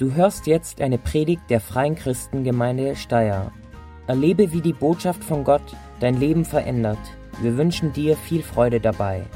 [0.00, 3.52] Du hörst jetzt eine Predigt der Freien Christengemeinde Steyr.
[4.06, 6.96] Erlebe, wie die Botschaft von Gott dein Leben verändert.
[7.42, 9.26] Wir wünschen dir viel Freude dabei.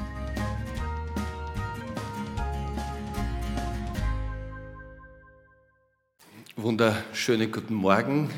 [6.57, 8.31] Wunderschönen guten Morgen.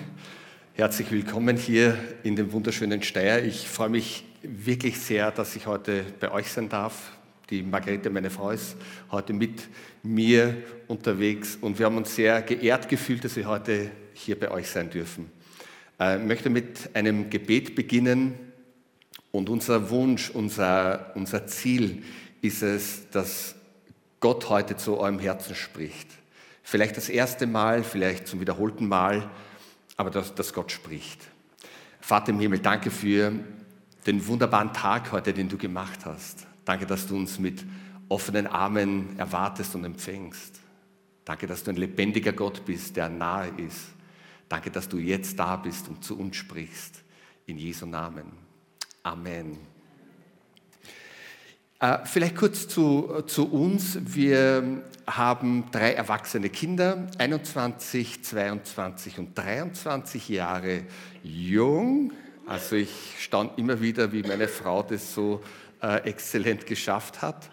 [0.74, 3.44] Herzlich willkommen hier in dem wunderschönen Steyr.
[3.44, 7.15] Ich freue mich wirklich sehr, dass ich heute bei euch sein darf.
[7.50, 8.76] Die Margarete, meine Frau, ist
[9.12, 9.68] heute mit
[10.02, 10.56] mir
[10.88, 14.90] unterwegs und wir haben uns sehr geehrt gefühlt, dass wir heute hier bei euch sein
[14.90, 15.30] dürfen.
[16.00, 18.34] Äh, ich möchte mit einem Gebet beginnen
[19.30, 22.02] und unser Wunsch, unser, unser Ziel
[22.42, 23.54] ist es, dass
[24.18, 26.08] Gott heute zu eurem Herzen spricht.
[26.64, 29.30] Vielleicht das erste Mal, vielleicht zum wiederholten Mal,
[29.96, 31.20] aber dass, dass Gott spricht.
[32.00, 33.32] Vater im Himmel, danke für
[34.04, 36.44] den wunderbaren Tag heute, den du gemacht hast.
[36.66, 37.64] Danke, dass du uns mit
[38.08, 40.60] offenen Armen erwartest und empfängst.
[41.24, 43.86] Danke, dass du ein lebendiger Gott bist, der nahe ist.
[44.48, 47.02] Danke, dass du jetzt da bist und zu uns sprichst.
[47.46, 48.32] In Jesu Namen.
[49.04, 49.56] Amen.
[51.78, 53.98] Äh, vielleicht kurz zu, zu uns.
[54.02, 60.82] Wir haben drei erwachsene Kinder, 21, 22 und 23 Jahre
[61.22, 62.12] jung.
[62.46, 65.42] Also ich staune immer wieder, wie meine Frau das so
[65.82, 67.50] äh, exzellent geschafft hat.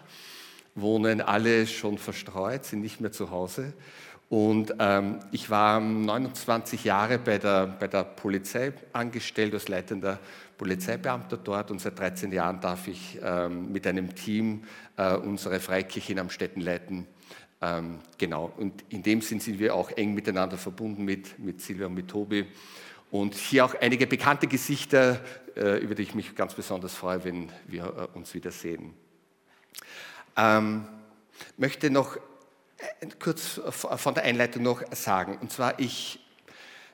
[0.74, 3.74] Wohnen alle schon verstreut, sind nicht mehr zu Hause.
[4.28, 10.18] Und ähm, ich war 29 Jahre bei der, bei der Polizei angestellt als leitender
[10.56, 14.64] Polizeibeamter dort und seit 13 Jahren darf ich ähm, mit einem Team
[14.96, 17.06] äh, unsere Freikirche in Amstetten leiten.
[17.60, 21.86] Ähm, genau, und in dem Sinn sind wir auch eng miteinander verbunden mit, mit Silvia
[21.86, 22.46] und mit Tobi.
[23.14, 25.20] Und hier auch einige bekannte Gesichter,
[25.54, 28.92] äh, über die ich mich ganz besonders freue, wenn wir äh, uns wiedersehen.
[30.36, 30.84] Ähm,
[31.56, 35.38] möchte noch äh, kurz von der Einleitung noch sagen.
[35.40, 36.18] Und zwar, ich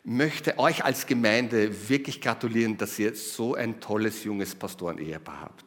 [0.05, 5.65] möchte euch als Gemeinde wirklich gratulieren, dass ihr so ein tolles junges Pastoren-Ehepaar habt.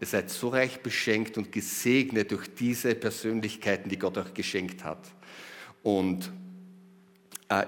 [0.00, 5.00] Ihr seid so reich beschenkt und gesegnet durch diese Persönlichkeiten, die Gott euch geschenkt hat.
[5.82, 6.30] Und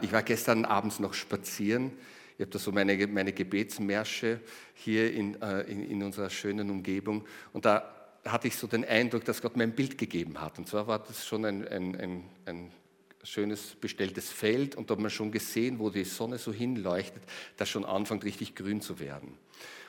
[0.02, 1.92] ich war gestern abends noch spazieren.
[2.36, 4.41] Ich habe da so meine, meine Gebetsmärsche
[4.74, 7.24] hier in, äh, in, in unserer schönen Umgebung.
[7.52, 10.58] Und da hatte ich so den Eindruck, dass Gott mir ein Bild gegeben hat.
[10.58, 12.72] Und zwar war das schon ein, ein, ein, ein
[13.22, 17.22] schönes bestelltes Feld und da hat man schon gesehen, wo die Sonne so hinleuchtet,
[17.56, 19.36] dass schon anfängt richtig grün zu werden.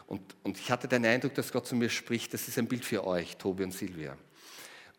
[0.07, 2.83] Und, und ich hatte den Eindruck, dass Gott zu mir spricht, das ist ein Bild
[2.83, 4.17] für euch, Tobi und Silvia.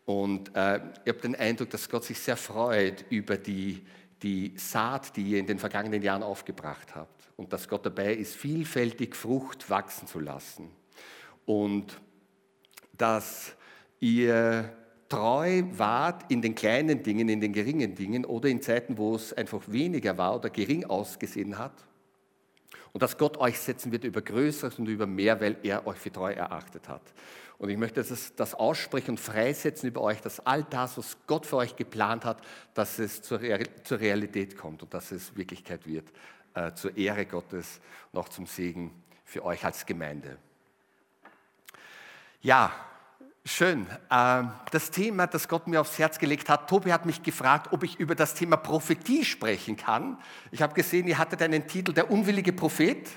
[0.05, 3.81] Und äh, ich habe den Eindruck, dass Gott sich sehr freut über die,
[4.23, 7.29] die Saat, die ihr in den vergangenen Jahren aufgebracht habt.
[7.35, 10.69] Und dass Gott dabei ist, vielfältig Frucht wachsen zu lassen.
[11.45, 11.99] Und
[12.97, 13.55] dass
[13.99, 14.71] ihr
[15.09, 19.33] treu wart in den kleinen Dingen, in den geringen Dingen oder in Zeiten, wo es
[19.33, 21.73] einfach weniger war oder gering ausgesehen hat.
[22.93, 26.11] Und dass Gott euch setzen wird über Größeres und über mehr, weil er euch für
[26.11, 27.01] treu erachtet hat.
[27.63, 31.45] Und ich möchte das, das aussprechen und freisetzen über euch, dass all das, was Gott
[31.45, 32.41] für euch geplant hat,
[32.73, 33.39] dass es zur,
[33.85, 36.11] zur Realität kommt und dass es Wirklichkeit wird,
[36.55, 37.79] äh, zur Ehre Gottes
[38.11, 38.91] und auch zum Segen
[39.23, 40.37] für euch als Gemeinde.
[42.41, 42.73] Ja,
[43.45, 43.87] schön.
[44.09, 47.83] Äh, das Thema, das Gott mir aufs Herz gelegt hat, Tobi hat mich gefragt, ob
[47.83, 50.19] ich über das Thema Prophetie sprechen kann.
[50.51, 53.09] Ich habe gesehen, ihr hattet einen Titel, der unwillige Prophet.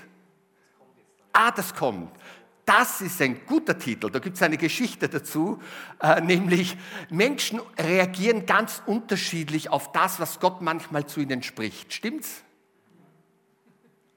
[1.33, 2.17] Ah, das kommt.
[2.67, 4.11] Das ist ein guter Titel.
[4.11, 5.61] Da gibt es eine Geschichte dazu,
[6.01, 6.75] äh, nämlich
[7.09, 11.93] Menschen reagieren ganz unterschiedlich auf das, was Gott manchmal zu ihnen spricht.
[11.93, 12.43] Stimmt's?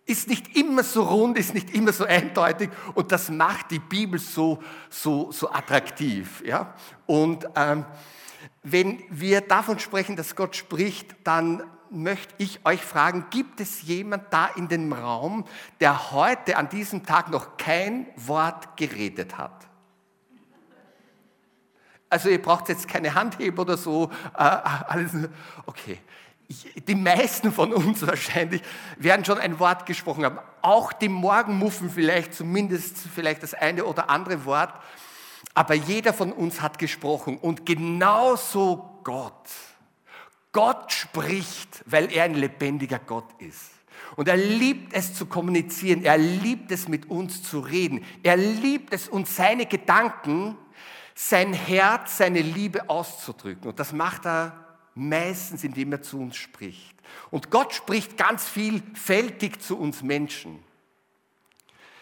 [0.05, 4.19] Ist nicht immer so rund, ist nicht immer so eindeutig und das macht die Bibel
[4.19, 6.43] so, so, so attraktiv.
[6.45, 6.75] Ja?
[7.07, 7.85] Und ähm,
[8.65, 14.33] wenn wir davon sprechen, dass Gott spricht, dann möchte ich euch fragen, gibt es jemand
[14.33, 15.45] da in dem Raum,
[15.81, 19.67] der heute an diesem Tag noch kein Wort geredet hat?
[22.09, 24.11] Also ihr braucht jetzt keine Handhebe oder so.
[24.37, 25.13] Äh, alles,
[25.67, 25.99] okay.
[26.89, 28.63] Die meisten von uns wahrscheinlich
[28.97, 30.41] werden schon ein Wort gesprochen haben.
[30.61, 34.75] Auch die Morgenmuffen vielleicht, zumindest vielleicht das eine oder andere Wort.
[35.55, 39.49] Aber jeder von uns hat gesprochen und genauso Gott.
[40.53, 43.71] Gott spricht, weil er ein lebendiger Gott ist.
[44.17, 48.93] Und er liebt es zu kommunizieren, er liebt es mit uns zu reden, er liebt
[48.93, 50.57] es uns seine Gedanken,
[51.15, 53.69] sein Herz, seine Liebe auszudrücken.
[53.69, 56.97] Und das macht er meistens, indem er zu uns spricht.
[57.31, 60.63] Und Gott spricht ganz vielfältig zu uns Menschen.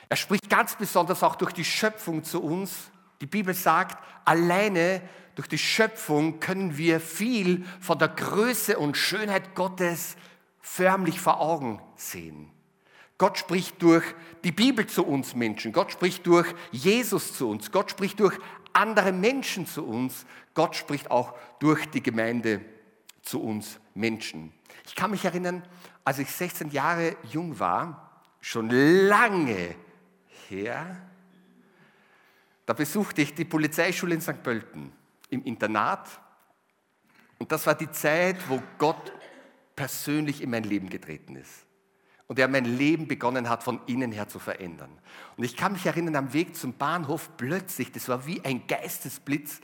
[0.08, 5.02] Er spricht ganz besonders auch durch die Schöpfung zu uns Die Bibel sagt, alleine
[5.34, 10.16] durch die Schöpfung können wir viel von der Größe und Schönheit Gottes
[10.60, 12.50] förmlich vor Augen sehen.
[13.18, 14.04] Gott spricht durch
[14.44, 15.72] die Bibel zu uns Menschen.
[15.72, 17.72] Gott spricht durch Jesus zu uns.
[17.72, 18.38] Gott spricht durch
[18.72, 20.24] andere Menschen zu uns.
[20.54, 22.60] Gott spricht auch durch die Gemeinde
[23.22, 24.52] zu uns Menschen.
[24.86, 25.64] Ich kann mich erinnern,
[26.04, 29.74] als ich 16 Jahre jung war, schon lange
[30.48, 30.96] her,
[32.68, 34.42] da besuchte ich die Polizeischule in St.
[34.42, 34.92] Pölten
[35.30, 36.06] im Internat.
[37.38, 39.10] Und das war die Zeit, wo Gott
[39.74, 41.64] persönlich in mein Leben getreten ist.
[42.26, 44.90] Und er mein Leben begonnen hat, von innen her zu verändern.
[45.38, 49.62] Und ich kann mich erinnern, am Weg zum Bahnhof plötzlich, das war wie ein Geistesblitz,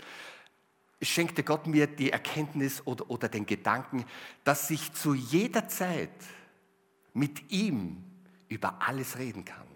[1.02, 4.06] schenkte Gott mir die Erkenntnis oder, oder den Gedanken,
[4.44, 6.08] dass ich zu jeder Zeit
[7.12, 8.02] mit ihm
[8.48, 9.73] über alles reden kann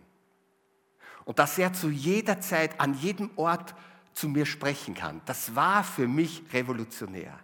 [1.29, 3.75] und dass er zu jeder Zeit, an jedem Ort
[4.15, 5.21] zu mir sprechen kann.
[5.27, 7.39] Das war für mich revolutionär.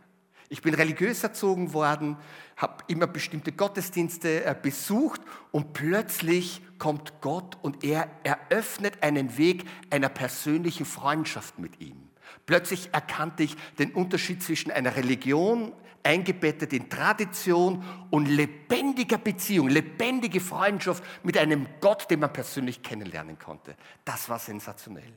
[0.48, 2.16] Ich bin religiös erzogen worden,
[2.56, 5.20] habe immer bestimmte Gottesdienste äh, besucht
[5.52, 12.08] und plötzlich kommt Gott und er eröffnet einen Weg einer persönlichen Freundschaft mit ihm.
[12.46, 20.40] Plötzlich erkannte ich den Unterschied zwischen einer Religion, eingebettet in Tradition und lebendiger Beziehung, lebendige
[20.40, 23.74] Freundschaft mit einem Gott, den man persönlich kennenlernen konnte.
[24.04, 25.12] Das war sensationell.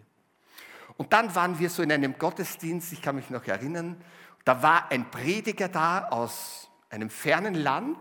[0.95, 4.01] Und dann waren wir so in einem Gottesdienst, ich kann mich noch erinnern,
[4.45, 7.97] da war ein Prediger da aus einem fernen Land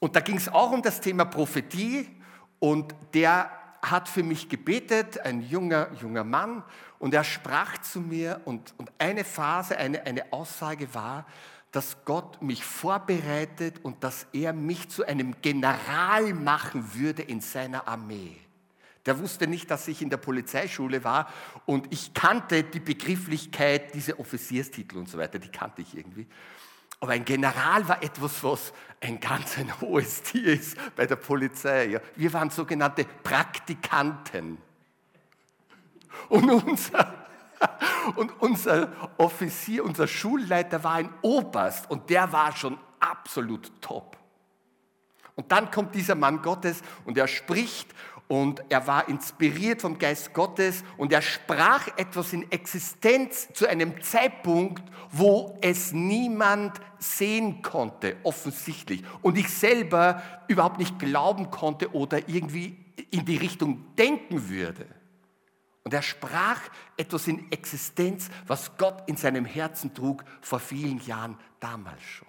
[0.00, 2.08] und da ging es auch um das Thema Prophetie
[2.58, 3.50] und der
[3.82, 6.62] hat für mich gebetet, ein junger, junger Mann,
[6.98, 11.26] und er sprach zu mir und, und eine Phase, eine, eine Aussage war,
[11.70, 17.86] dass Gott mich vorbereitet und dass er mich zu einem General machen würde in seiner
[17.86, 18.36] Armee.
[19.06, 21.32] Der wusste nicht, dass ich in der Polizeischule war
[21.66, 26.26] und ich kannte die Begrifflichkeit, diese Offizierstitel und so weiter, die kannte ich irgendwie.
[27.00, 32.00] Aber ein General war etwas, was ein ganz ein hohes Tier ist bei der Polizei.
[32.16, 34.58] Wir waren sogenannte Praktikanten.
[36.28, 37.14] Und unser,
[38.16, 44.16] und unser Offizier, unser Schulleiter war ein Oberst und der war schon absolut top.
[45.36, 47.94] Und dann kommt dieser Mann Gottes und er spricht
[48.28, 54.02] und er war inspiriert vom Geist Gottes und er sprach etwas in Existenz zu einem
[54.02, 59.02] Zeitpunkt, wo es niemand sehen konnte, offensichtlich.
[59.22, 62.76] Und ich selber überhaupt nicht glauben konnte oder irgendwie
[63.10, 64.86] in die Richtung denken würde.
[65.84, 66.60] Und er sprach
[66.98, 72.27] etwas in Existenz, was Gott in seinem Herzen trug vor vielen Jahren damals schon.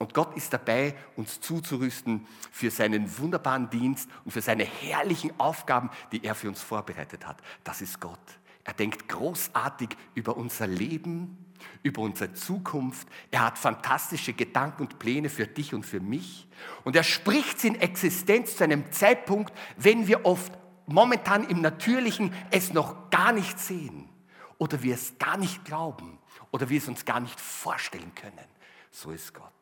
[0.00, 5.90] Und Gott ist dabei, uns zuzurüsten für seinen wunderbaren Dienst und für seine herrlichen Aufgaben,
[6.10, 7.36] die er für uns vorbereitet hat.
[7.64, 8.18] Das ist Gott.
[8.64, 11.52] Er denkt großartig über unser Leben,
[11.82, 13.06] über unsere Zukunft.
[13.30, 16.48] Er hat fantastische Gedanken und Pläne für dich und für mich.
[16.84, 20.54] Und er spricht in Existenz zu einem Zeitpunkt, wenn wir oft
[20.86, 24.08] momentan im Natürlichen es noch gar nicht sehen
[24.56, 26.18] oder wir es gar nicht glauben
[26.52, 28.48] oder wir es uns gar nicht vorstellen können.
[28.90, 29.52] So ist Gott.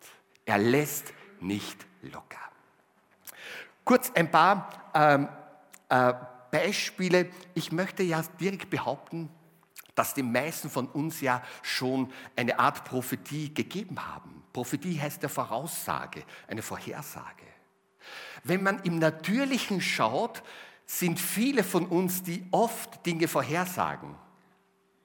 [0.49, 2.39] Er lässt nicht locker.
[3.85, 5.29] Kurz ein paar ähm,
[5.91, 6.15] äh,
[6.51, 7.29] Beispiele.
[7.53, 9.29] Ich möchte ja direkt behaupten,
[9.95, 14.43] dass die meisten von uns ja schon eine Art Prophetie gegeben haben.
[14.55, 17.45] Prophetie heißt ja Voraussage, eine Vorhersage.
[18.43, 20.43] Wenn man im Natürlichen schaut,
[20.87, 24.15] sind viele von uns, die oft Dinge vorhersagen.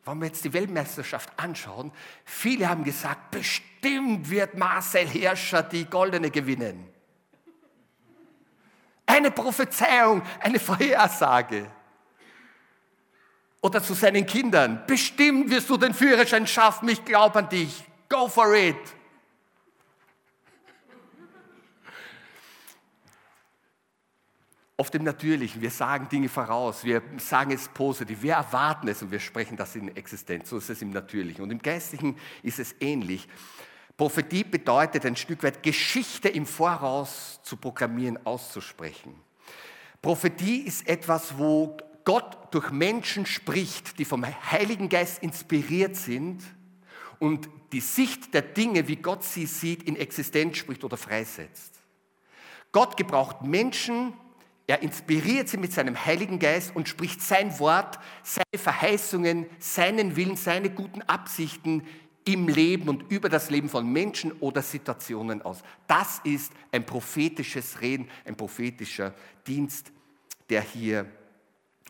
[0.06, 1.92] Wenn wir jetzt die Weltmeisterschaft anschauen,
[2.26, 6.90] viele haben gesagt, bestimmt wird Marcel Hirscher die Goldene gewinnen.
[9.06, 11.70] Eine Prophezeiung, eine Vorhersage.
[13.62, 18.28] Oder zu seinen Kindern, bestimmt wirst du den Führerschein schaffen, ich glaube an dich, go
[18.28, 18.76] for it.
[24.78, 25.62] Auf dem Natürlichen.
[25.62, 29.76] Wir sagen Dinge voraus, wir sagen es positiv, wir erwarten es und wir sprechen das
[29.76, 30.50] in Existenz.
[30.50, 31.44] So ist es im Natürlichen.
[31.44, 33.28] Und im Geistlichen ist es ähnlich.
[33.96, 39.14] Prophetie bedeutet ein Stück weit Geschichte im Voraus zu programmieren, auszusprechen.
[40.02, 46.44] Prophetie ist etwas, wo Gott durch Menschen spricht, die vom Heiligen Geist inspiriert sind
[47.20, 51.80] und die Sicht der Dinge, wie Gott sie sieht, in Existenz spricht oder freisetzt.
[52.72, 54.14] Gott gebraucht Menschen,
[54.66, 60.38] er inspiriert sie mit seinem Heiligen Geist und spricht sein Wort, seine Verheißungen, seinen Willen,
[60.38, 61.86] seine guten Absichten
[62.26, 65.62] im Leben und über das Leben von Menschen oder Situationen aus.
[65.88, 69.14] Das ist ein prophetisches Reden, ein prophetischer
[69.46, 69.92] Dienst,
[70.50, 71.06] der hier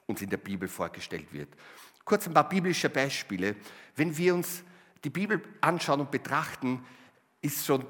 [0.07, 1.49] uns in der Bibel vorgestellt wird.
[2.03, 3.55] Kurz ein paar biblische Beispiele.
[3.95, 4.63] Wenn wir uns
[5.03, 6.83] die Bibel anschauen und betrachten,
[7.41, 7.85] ist schon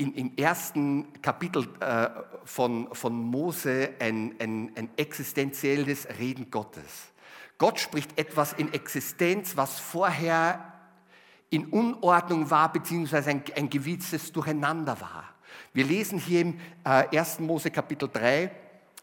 [0.00, 2.08] in, im ersten Kapitel äh,
[2.44, 7.12] von, von Mose ein, ein, ein existenzielles Reden Gottes.
[7.58, 10.72] Gott spricht etwas in Existenz, was vorher
[11.50, 15.24] in Unordnung war, beziehungsweise ein, ein gewisses Durcheinander war.
[15.74, 17.40] Wir lesen hier im äh, 1.
[17.40, 18.50] Mose Kapitel 3,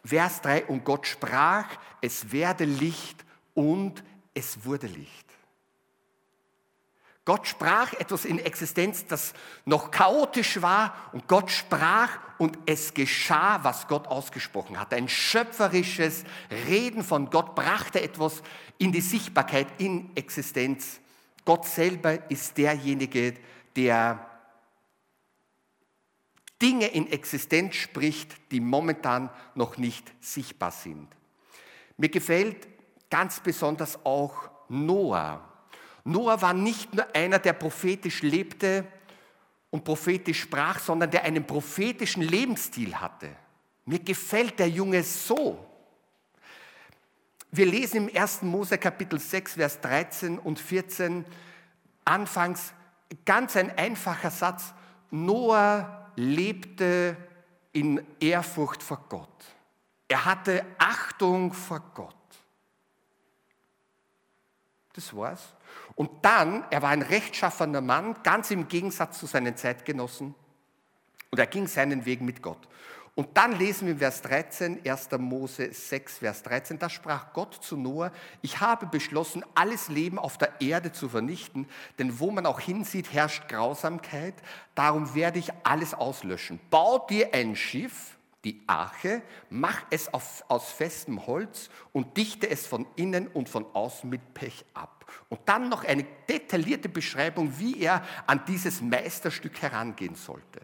[0.04, 1.66] Vers 3, und Gott sprach,
[2.00, 3.24] es werde Licht
[3.54, 4.02] und
[4.34, 5.27] es wurde Licht.
[7.28, 9.34] Gott sprach etwas in Existenz, das
[9.66, 14.94] noch chaotisch war und Gott sprach und es geschah, was Gott ausgesprochen hat.
[14.94, 16.24] Ein schöpferisches
[16.66, 18.42] Reden von Gott brachte etwas
[18.78, 21.00] in die Sichtbarkeit, in Existenz.
[21.44, 23.34] Gott selber ist derjenige,
[23.76, 24.26] der
[26.62, 31.08] Dinge in Existenz spricht, die momentan noch nicht sichtbar sind.
[31.98, 32.66] Mir gefällt
[33.10, 35.47] ganz besonders auch Noah.
[36.08, 38.86] Noah war nicht nur einer, der prophetisch lebte
[39.68, 43.28] und prophetisch sprach, sondern der einen prophetischen Lebensstil hatte.
[43.84, 45.62] Mir gefällt der Junge so.
[47.50, 48.40] Wir lesen im 1.
[48.42, 51.26] Mose Kapitel 6, Vers 13 und 14
[52.06, 52.72] anfangs
[53.26, 54.72] ganz ein einfacher Satz.
[55.10, 57.18] Noah lebte
[57.72, 59.44] in Ehrfurcht vor Gott.
[60.08, 62.14] Er hatte Achtung vor Gott.
[64.94, 65.52] Das war's.
[65.98, 70.32] Und dann, er war ein rechtschaffener Mann, ganz im Gegensatz zu seinen Zeitgenossen.
[71.32, 72.68] Und er ging seinen Weg mit Gott.
[73.16, 75.08] Und dann lesen wir in Vers 13, 1.
[75.18, 78.12] Mose 6, Vers 13, da sprach Gott zu Noah,
[78.42, 81.66] ich habe beschlossen, alles Leben auf der Erde zu vernichten,
[81.98, 84.34] denn wo man auch hinsieht, herrscht Grausamkeit,
[84.76, 86.60] darum werde ich alles auslöschen.
[86.70, 92.66] Bau dir ein Schiff, die Arche, mach es auf, aus festem Holz und dichte es
[92.66, 95.06] von innen und von außen mit Pech ab.
[95.28, 100.60] Und dann noch eine detaillierte Beschreibung, wie er an dieses Meisterstück herangehen sollte.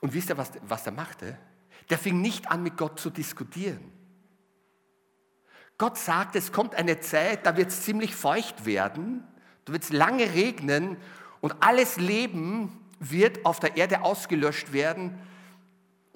[0.00, 1.38] Und wisst ihr, was, was er machte?
[1.90, 3.92] Der fing nicht an, mit Gott zu diskutieren.
[5.78, 9.22] Gott sagt, es kommt eine Zeit, da wird es ziemlich feucht werden,
[9.66, 10.96] da wird es lange regnen
[11.40, 15.18] und alles Leben wird auf der Erde ausgelöscht werden.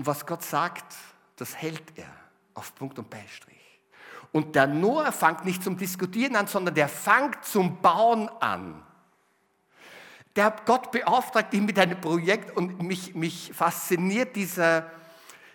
[0.00, 0.96] Und was Gott sagt,
[1.36, 2.06] das hält er
[2.54, 3.60] auf Punkt und Beistrich.
[4.32, 8.82] Und der Noah fängt nicht zum Diskutieren an, sondern der fängt zum Bauen an.
[10.36, 14.90] Der Gott beauftragt ihn mit einem Projekt und mich, mich fasziniert dieser,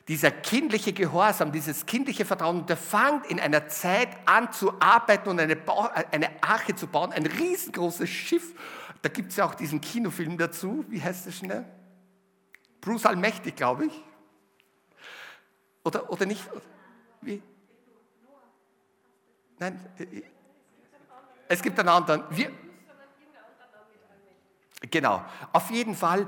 [0.08, 2.60] dieser kindliche Gehorsam, dieses kindliche Vertrauen.
[2.60, 6.86] Und der fängt in einer Zeit an zu arbeiten und eine, Bau, eine Arche zu
[6.86, 8.54] bauen, ein riesengroßes Schiff.
[9.02, 10.86] Da gibt es ja auch diesen Kinofilm dazu.
[10.90, 11.66] Wie heißt das schnell?
[12.80, 14.04] Bruce Allmächtig, glaube ich.
[15.86, 16.44] Oder, oder nicht?
[17.22, 17.42] Wie?
[19.60, 20.24] Nein, äh,
[21.48, 22.24] es gibt einen anderen.
[22.32, 22.52] Wir,
[24.90, 25.24] genau,
[25.54, 26.28] auf jeden Fall,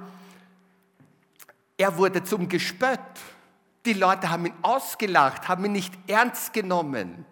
[1.75, 2.99] er wurde zum Gespött.
[3.85, 7.25] Die Leute haben ihn ausgelacht, haben ihn nicht ernst genommen.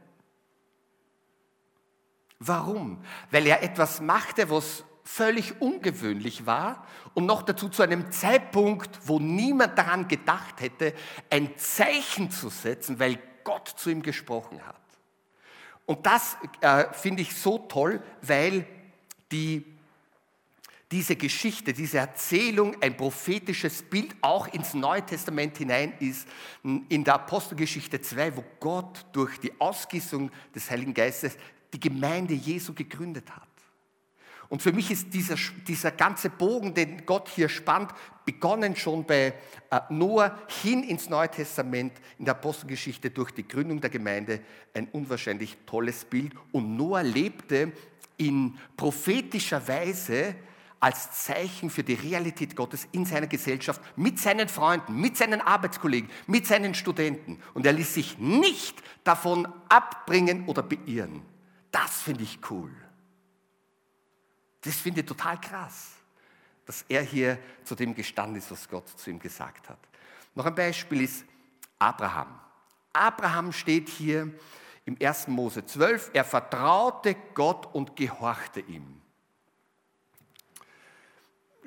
[2.39, 3.03] Warum?
[3.29, 9.19] Weil er etwas machte, was völlig ungewöhnlich war und noch dazu zu einem Zeitpunkt, wo
[9.19, 10.93] niemand daran gedacht hätte,
[11.29, 14.75] ein Zeichen zu setzen, weil Gott zu ihm gesprochen hat.
[15.85, 18.65] Und das äh, finde ich so toll, weil
[19.31, 19.63] die,
[20.91, 26.27] diese Geschichte, diese Erzählung ein prophetisches Bild auch ins Neue Testament hinein ist,
[26.63, 31.37] in der Apostelgeschichte 2, wo Gott durch die Ausgießung des Heiligen Geistes
[31.71, 33.47] die Gemeinde Jesu gegründet hat.
[34.49, 35.35] Und für mich ist dieser,
[35.67, 37.91] dieser ganze Bogen, den Gott hier spannt,
[38.25, 39.33] begonnen schon bei
[39.69, 44.41] äh, Noah hin ins Neue Testament, in der Apostelgeschichte durch die Gründung der Gemeinde,
[44.73, 46.33] ein unwahrscheinlich tolles Bild.
[46.51, 47.71] Und Noah lebte
[48.17, 50.35] in prophetischer Weise
[50.79, 56.09] als Zeichen für die Realität Gottes in seiner Gesellschaft, mit seinen Freunden, mit seinen Arbeitskollegen,
[56.27, 57.39] mit seinen Studenten.
[57.53, 61.23] Und er ließ sich nicht davon abbringen oder beirren.
[61.71, 62.71] Das finde ich cool.
[64.65, 65.91] Das finde ich total krass,
[66.65, 69.77] dass er hier zu dem gestanden ist, was Gott zu ihm gesagt hat.
[70.33, 71.23] Noch ein Beispiel ist
[71.77, 72.39] Abraham.
[72.91, 74.33] Abraham steht hier
[74.85, 75.27] im 1.
[75.27, 79.01] Mose 12, er vertraute Gott und gehorchte ihm.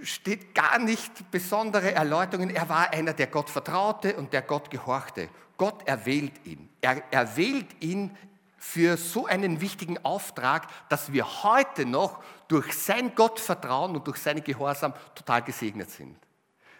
[0.03, 2.51] Steht gar nicht besondere Erläuterungen.
[2.51, 5.29] Er war einer, der Gott vertraute und der Gott gehorchte.
[5.57, 6.69] Gott erwählt ihn.
[6.81, 8.17] Er erwählt ihn
[8.59, 14.43] für so einen wichtigen Auftrag, dass wir heute noch durch sein Gottvertrauen und durch seine
[14.43, 16.17] Gehorsam total gesegnet sind.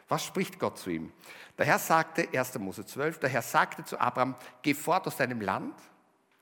[0.09, 1.13] Was spricht Gott zu ihm?
[1.57, 2.59] Der Herr sagte, 1.
[2.59, 5.75] Mose 12, der Herr sagte zu Abraham, geh fort aus deinem Land,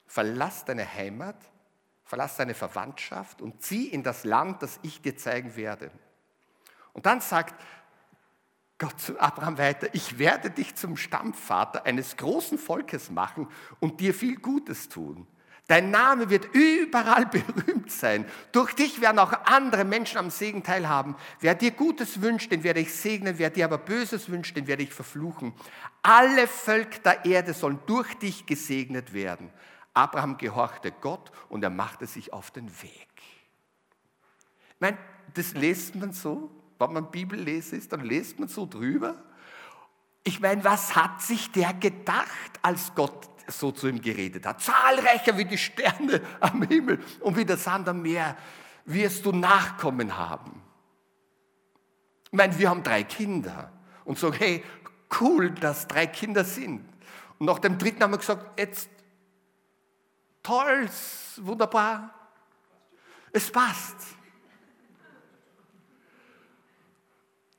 [0.07, 1.37] verlass deine Heimat,
[2.05, 5.91] verlass deine Verwandtschaft und zieh in das Land, das ich dir zeigen werde.
[6.93, 7.55] Und dann sagt
[8.79, 13.49] Gott zu Abraham weiter, ich werde dich zum Stammvater eines großen Volkes machen
[13.81, 15.27] und dir viel Gutes tun.
[15.69, 18.25] Dein Name wird überall berühmt sein.
[18.53, 21.17] Durch dich werden auch andere Menschen am Segen teilhaben.
[21.41, 23.39] Wer dir Gutes wünscht, den werde ich segnen.
[23.39, 25.55] Wer dir aber Böses wünscht, den werde ich verfluchen.
[26.03, 29.51] Alle Völker der Erde sollen durch dich gesegnet werden.
[29.93, 33.09] Abraham gehorchte Gott und er machte sich auf den Weg.
[34.75, 34.99] Ich meine,
[35.35, 39.17] das liest man so, wenn man Bibel lesen dann liest man so drüber.
[40.25, 44.61] Ich meine, was hat sich der gedacht, als Gott so zu ihm geredet hat.
[44.61, 48.37] Zahlreicher wie die Sterne am Himmel und wie der Sand am Meer
[48.85, 50.63] wirst du Nachkommen haben.
[52.31, 53.73] Ich meine, wir haben drei Kinder
[54.05, 54.65] und sagen, hey,
[55.21, 56.85] cool, dass drei Kinder sind.
[57.39, 58.89] Und nach dem dritten haben wir gesagt, jetzt
[60.43, 60.89] toll,
[61.37, 62.15] wunderbar,
[63.33, 64.16] es passt.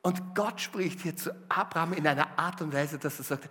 [0.08, 3.50] Und Gott spricht hier zu Abraham in einer Art und Weise, dass er sagt,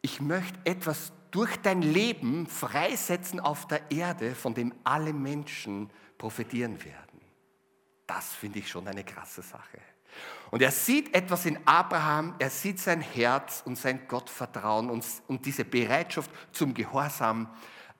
[0.00, 6.84] ich möchte etwas durch dein Leben freisetzen auf der Erde, von dem alle Menschen profitieren
[6.84, 7.20] werden.
[8.06, 9.80] Das finde ich schon eine krasse Sache.
[10.52, 15.44] Und er sieht etwas in Abraham, er sieht sein Herz und sein Gottvertrauen und, und
[15.46, 17.52] diese Bereitschaft zum Gehorsam,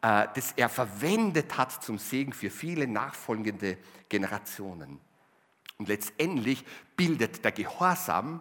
[0.03, 3.77] äh, das er verwendet hat zum Segen für viele nachfolgende
[4.09, 5.01] Generationen.
[5.79, 6.65] Und letztendlich
[6.97, 8.41] bildet der Gehorsam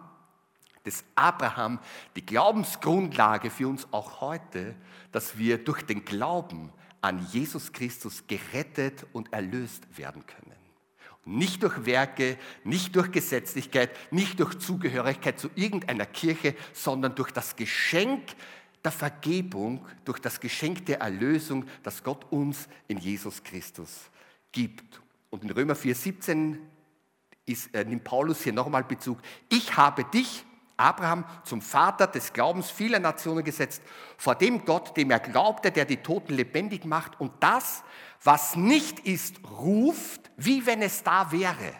[0.86, 1.80] des Abraham
[2.14, 4.74] die Glaubensgrundlage für uns auch heute,
[5.12, 10.56] dass wir durch den Glauben an Jesus Christus gerettet und erlöst werden können.
[11.24, 17.56] Nicht durch Werke, nicht durch Gesetzlichkeit, nicht durch Zugehörigkeit zu irgendeiner Kirche, sondern durch das
[17.56, 18.22] Geschenk
[18.84, 24.08] der Vergebung, durch das Geschenk der Erlösung, das Gott uns in Jesus Christus
[24.52, 25.02] gibt.
[25.30, 26.58] Und in Römer 4,17
[27.46, 29.18] äh, nimmt Paulus hier nochmal Bezug.
[29.48, 30.44] Ich habe dich,
[30.76, 33.82] Abraham zum Vater des Glaubens vieler Nationen gesetzt,
[34.18, 37.82] vor dem Gott, dem er glaubte, der die Toten lebendig macht und das,
[38.22, 41.72] was nicht ist, ruft, wie wenn es da wäre.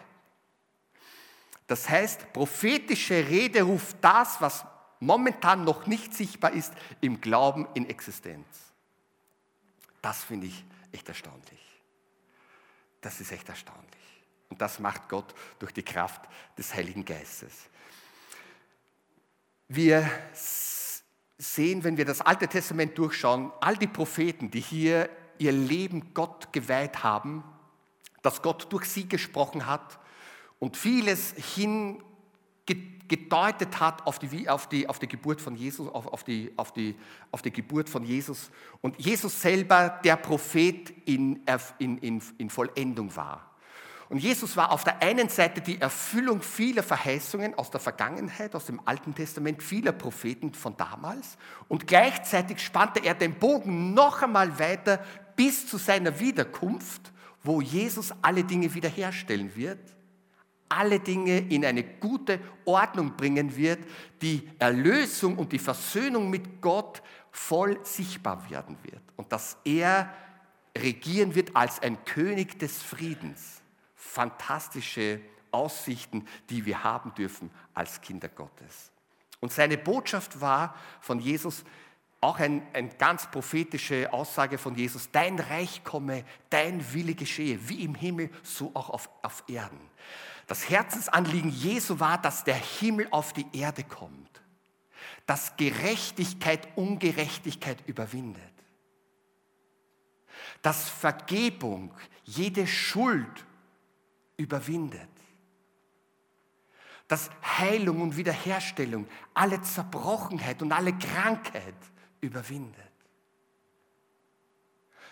[1.67, 4.65] Das heißt, prophetische Rede ruft das, was
[4.99, 8.47] momentan noch nicht sichtbar ist, im Glauben in Existenz.
[10.01, 11.81] Das finde ich echt erstaunlich.
[13.01, 14.16] Das ist echt erstaunlich.
[14.49, 16.21] Und das macht Gott durch die Kraft
[16.57, 17.69] des Heiligen Geistes.
[19.67, 20.09] Wir
[21.37, 26.51] sehen, wenn wir das Alte Testament durchschauen, all die Propheten, die hier ihr Leben Gott
[26.53, 27.43] geweiht haben,
[28.21, 29.99] dass Gott durch sie gesprochen hat
[30.59, 31.33] und vieles
[32.65, 36.73] hingedeutet hat auf die, auf die, auf die Geburt von Jesus, auf, auf, die, auf,
[36.73, 36.95] die,
[37.31, 38.49] auf die Geburt von Jesus
[38.81, 41.41] und Jesus selber der Prophet in,
[41.77, 43.56] in, in, in Vollendung war.
[44.09, 48.65] Und Jesus war auf der einen Seite die Erfüllung vieler Verheißungen aus der Vergangenheit, aus
[48.65, 51.37] dem Alten Testament, vieler Propheten von damals.
[51.67, 55.03] Und gleichzeitig spannte er den Bogen noch einmal weiter
[55.35, 57.11] bis zu seiner Wiederkunft,
[57.43, 59.79] wo Jesus alle Dinge wiederherstellen wird,
[60.69, 63.79] alle Dinge in eine gute Ordnung bringen wird,
[64.21, 69.01] die Erlösung und die Versöhnung mit Gott voll sichtbar werden wird.
[69.17, 70.13] Und dass er
[70.77, 73.61] regieren wird als ein König des Friedens
[74.07, 78.91] fantastische Aussichten, die wir haben dürfen als Kinder Gottes.
[79.39, 81.63] Und seine Botschaft war von Jesus,
[82.19, 87.83] auch eine ein ganz prophetische Aussage von Jesus, dein Reich komme, dein Wille geschehe, wie
[87.83, 89.79] im Himmel, so auch auf, auf Erden.
[90.47, 94.41] Das Herzensanliegen Jesu war, dass der Himmel auf die Erde kommt,
[95.25, 98.41] dass Gerechtigkeit Ungerechtigkeit überwindet,
[100.61, 101.93] dass Vergebung
[102.23, 103.45] jede Schuld
[104.37, 105.09] überwindet.
[107.07, 111.75] Dass Heilung und Wiederherstellung alle Zerbrochenheit und alle Krankheit
[112.21, 112.75] überwindet.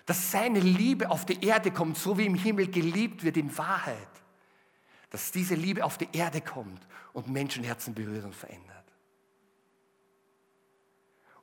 [0.06, 3.98] Dass seine Liebe auf die Erde kommt, so wie im Himmel geliebt wird in Wahrheit.
[5.10, 8.76] Dass diese Liebe auf die Erde kommt und Menschenherzen berührt und verändert.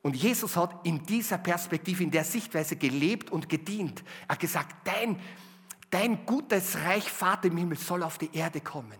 [0.03, 4.03] Und Jesus hat in dieser Perspektive, in der Sichtweise gelebt und gedient.
[4.27, 5.19] Er hat gesagt, dein,
[5.93, 8.97] Dein gutes Reich, Vater im Himmel, soll auf die Erde kommen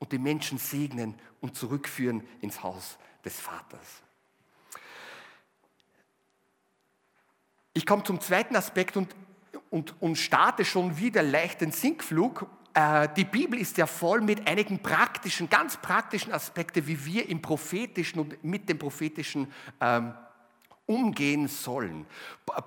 [0.00, 4.02] und die Menschen segnen und zurückführen ins Haus des Vaters.
[7.74, 9.14] Ich komme zum zweiten Aspekt und,
[9.70, 12.44] und, und starte schon wieder leicht den Sinkflug.
[12.74, 17.40] Äh, die Bibel ist ja voll mit einigen praktischen, ganz praktischen Aspekten, wie wir im
[17.40, 20.14] prophetischen und mit dem prophetischen ähm,
[20.90, 22.04] umgehen sollen.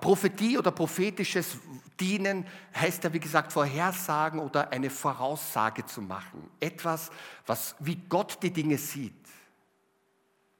[0.00, 1.58] Prophetie oder prophetisches
[2.00, 6.50] Dienen heißt ja, wie gesagt, Vorhersagen oder eine Voraussage zu machen.
[6.58, 7.10] Etwas,
[7.46, 9.12] was, wie Gott die Dinge sieht.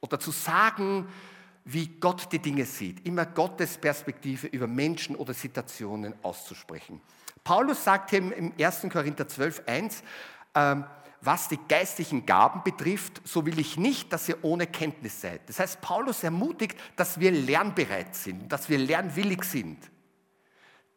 [0.00, 1.09] Oder zu sagen,
[1.64, 3.07] wie Gott die Dinge sieht.
[3.07, 7.00] Immer Gottes Perspektive über Menschen oder Situationen auszusprechen.
[7.42, 8.87] Paulus sagt im 1.
[8.92, 10.03] Korinther 12, 1,
[10.55, 10.85] ähm,
[11.24, 15.48] was die geistlichen Gaben betrifft, so will ich nicht, dass ihr ohne Kenntnis seid.
[15.48, 19.78] Das heißt, Paulus ermutigt, dass wir lernbereit sind, dass wir lernwillig sind.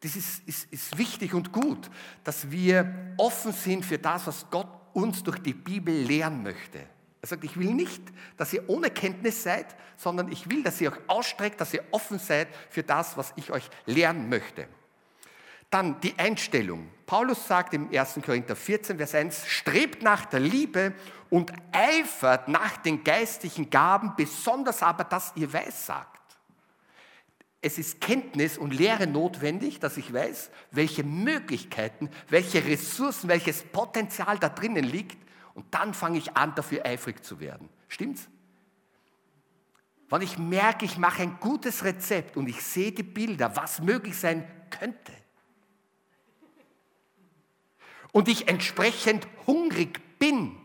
[0.01, 1.89] Das ist, ist, ist wichtig und gut,
[2.23, 6.79] dass wir offen sind für das, was Gott uns durch die Bibel lehren möchte.
[7.21, 8.01] Er sagt, ich will nicht,
[8.37, 12.19] dass ihr ohne Kenntnis seid, sondern ich will, dass ihr euch ausstreckt, dass ihr offen
[12.19, 14.67] seid für das, was ich euch lehren möchte.
[15.69, 16.89] Dann die Einstellung.
[17.07, 18.19] Paulus sagt im 1.
[18.23, 20.93] Korinther 14, Vers 1, strebt nach der Liebe
[21.29, 26.19] und eifert nach den geistlichen Gaben, besonders aber, dass ihr weissagt.
[27.61, 34.37] Es ist Kenntnis und Lehre notwendig, dass ich weiß, welche Möglichkeiten, welche Ressourcen, welches Potenzial
[34.37, 35.17] da drinnen liegt.
[35.53, 37.69] Und dann fange ich an, dafür eifrig zu werden.
[37.87, 38.27] Stimmt's?
[40.09, 44.17] Wenn ich merke, ich mache ein gutes Rezept und ich sehe die Bilder, was möglich
[44.17, 45.13] sein könnte,
[48.17, 50.57] und ich entsprechend hungrig bin,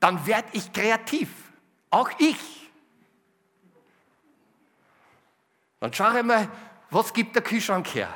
[0.00, 1.28] dann werde ich kreativ.
[1.88, 2.68] Auch ich.
[5.78, 6.48] Dann schaue ich mal,
[6.90, 8.12] was gibt der Kühlschrank her?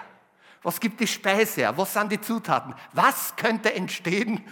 [0.64, 1.78] Was gibt die Speise her?
[1.78, 2.74] Was sind die Zutaten?
[2.90, 4.44] Was könnte entstehen,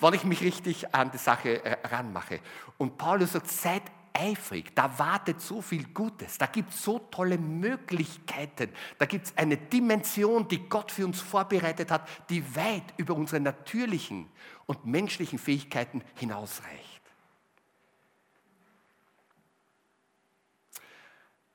[0.00, 2.40] wenn ich mich richtig an die Sache äh, ranmache?
[2.76, 3.82] Und Paulus sagt, seid
[4.18, 9.36] eifrig, da wartet so viel Gutes, da gibt es so tolle Möglichkeiten, da gibt es
[9.36, 14.26] eine Dimension, die Gott für uns vorbereitet hat, die weit über unsere natürlichen
[14.66, 16.98] und menschlichen Fähigkeiten hinausreicht.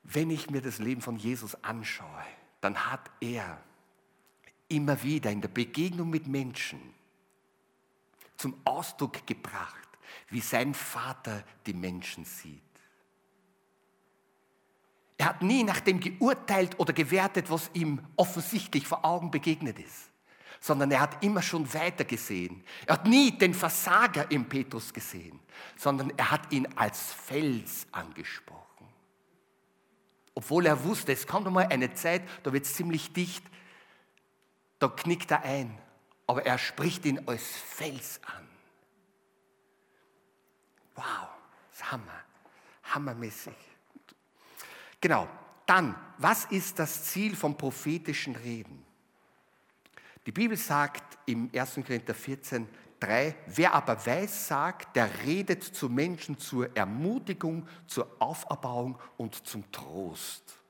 [0.02, 2.24] Wenn ich mir das Leben von Jesus anschaue,
[2.60, 3.60] dann hat er
[4.68, 6.80] immer wieder in der Begegnung mit Menschen
[8.36, 9.83] zum Ausdruck gebracht,
[10.34, 12.60] wie sein Vater die Menschen sieht.
[15.16, 20.10] Er hat nie nach dem geurteilt oder gewertet, was ihm offensichtlich vor Augen begegnet ist,
[20.58, 22.64] sondern er hat immer schon weiter gesehen.
[22.84, 25.38] Er hat nie den Versager im Petrus gesehen,
[25.76, 28.88] sondern er hat ihn als Fels angesprochen.
[30.34, 33.44] Obwohl er wusste, es kommt einmal eine Zeit, da wird es ziemlich dicht,
[34.80, 35.78] da knickt er ein,
[36.26, 38.53] aber er spricht ihn als Fels an.
[40.94, 41.28] Wow,
[41.70, 42.20] das ist Hammer,
[42.84, 43.54] hammermäßig.
[45.00, 45.28] Genau,
[45.66, 48.84] dann, was ist das Ziel vom prophetischen Reden?
[50.26, 51.74] Die Bibel sagt im 1.
[51.86, 52.68] Korinther 14,
[53.00, 59.70] 3, wer aber weiß sagt, der redet zu Menschen zur Ermutigung, zur Auferbauung und zum
[59.70, 60.63] Trost.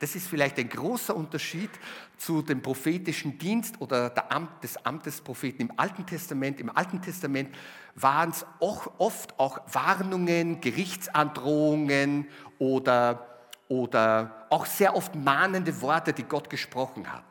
[0.00, 1.70] Das ist vielleicht ein großer Unterschied
[2.16, 6.60] zu dem prophetischen Dienst oder Amt, des Amtes Propheten im Alten Testament.
[6.60, 7.52] Im Alten Testament
[7.96, 12.28] waren es auch oft auch Warnungen, Gerichtsandrohungen
[12.60, 17.24] oder, oder auch sehr oft mahnende Worte, die Gott gesprochen hat.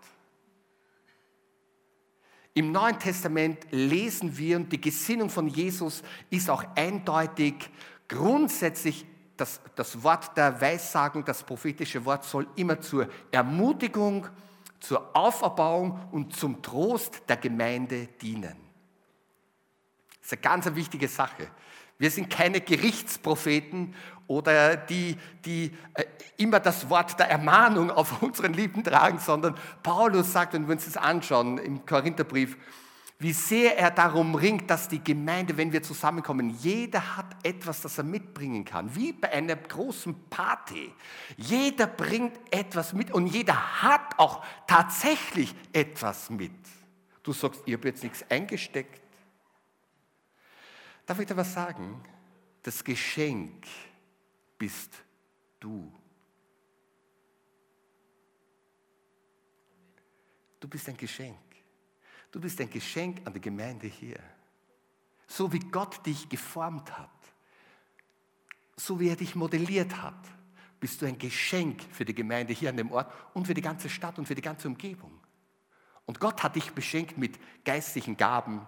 [2.53, 7.69] Im Neuen Testament lesen wir, und die Gesinnung von Jesus ist auch eindeutig,
[8.07, 9.05] grundsätzlich
[9.37, 14.27] das, das Wort der Weissagung, das prophetische Wort soll immer zur Ermutigung,
[14.79, 18.55] zur Auferbauung und zum Trost der Gemeinde dienen.
[20.21, 21.49] Das ist eine ganz wichtige Sache.
[21.97, 23.95] Wir sind keine Gerichtspropheten
[24.27, 26.03] oder die, die äh,
[26.37, 30.85] immer das Wort der Ermahnung auf unseren Lippen tragen, sondern Paulus sagt, wenn wir uns
[30.85, 32.57] das anschauen im Korintherbrief,
[33.19, 37.97] wie sehr er darum ringt, dass die Gemeinde, wenn wir zusammenkommen, jeder hat etwas, das
[37.97, 38.95] er mitbringen kann.
[38.95, 40.93] Wie bei einer großen Party.
[41.35, 46.51] Jeder bringt etwas mit und jeder hat auch tatsächlich etwas mit.
[47.23, 49.01] Du sagst, ihr habt jetzt nichts eingesteckt.
[51.07, 52.03] Darf ich dir was sagen?
[52.61, 53.65] Das Geschenk
[54.59, 54.93] bist
[55.59, 55.91] du.
[60.59, 61.46] Du bist ein Geschenk.
[62.37, 64.19] Du bist ein Geschenk an die Gemeinde hier.
[65.25, 67.09] So wie Gott dich geformt hat,
[68.75, 70.23] so wie er dich modelliert hat,
[70.79, 73.89] bist du ein Geschenk für die Gemeinde hier an dem Ort und für die ganze
[73.89, 75.19] Stadt und für die ganze Umgebung.
[76.05, 78.61] Und Gott hat dich beschenkt mit geistlichen Gaben,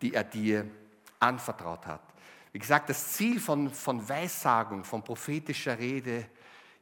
[0.00, 0.70] die er dir
[1.18, 2.14] anvertraut hat.
[2.52, 6.24] Wie gesagt, das Ziel von, von Weissagung, von prophetischer Rede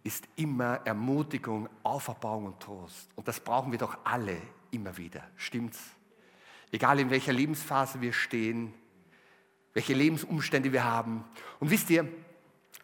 [0.05, 3.09] ist immer Ermutigung, Auferbauung und Trost.
[3.15, 4.37] Und das brauchen wir doch alle
[4.71, 5.23] immer wieder.
[5.37, 5.96] Stimmt's?
[6.77, 8.75] Egal in welcher Lebensphase wir stehen,
[9.73, 11.25] welche Lebensumstände wir haben.
[11.59, 12.07] Und wisst ihr,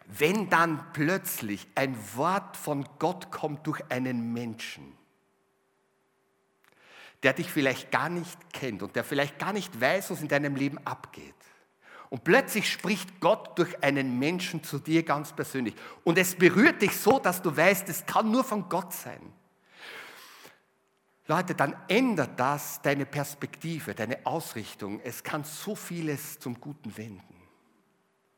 [0.07, 4.97] wenn dann plötzlich ein Wort von Gott kommt durch einen Menschen,
[7.21, 10.55] der dich vielleicht gar nicht kennt und der vielleicht gar nicht weiß, was in deinem
[10.55, 11.35] Leben abgeht.
[12.09, 15.75] Und plötzlich spricht Gott durch einen Menschen zu dir ganz persönlich.
[16.03, 19.21] Und es berührt dich so, dass du weißt, es kann nur von Gott sein.
[21.35, 24.99] Leute, dann ändert das deine Perspektive, deine Ausrichtung.
[25.03, 27.23] Es kann so vieles zum Guten wenden.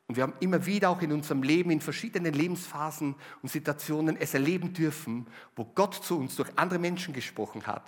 [0.08, 4.34] Und wir haben immer wieder auch in unserem Leben, in verschiedenen Lebensphasen und Situationen es
[4.34, 5.28] erleben dürfen,
[5.58, 7.84] wo Gott zu uns durch andere Menschen gesprochen hat,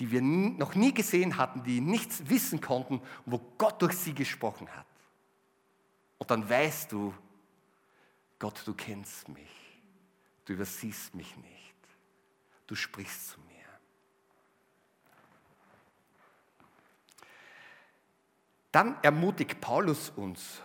[0.00, 4.68] die wir noch nie gesehen hatten, die nichts wissen konnten, wo Gott durch sie gesprochen
[4.74, 4.86] hat.
[6.16, 7.12] Und dann weißt du,
[8.38, 9.82] Gott, du kennst mich,
[10.46, 11.74] du übersiehst mich nicht,
[12.66, 13.47] du sprichst zu mir.
[18.78, 20.62] Dann ermutigt Paulus uns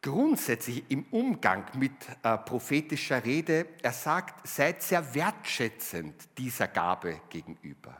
[0.00, 1.90] grundsätzlich im Umgang mit
[2.22, 3.66] äh, prophetischer Rede.
[3.82, 7.96] Er sagt, seid sehr wertschätzend dieser Gabe gegenüber.